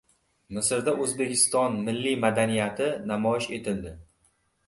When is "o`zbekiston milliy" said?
1.03-2.17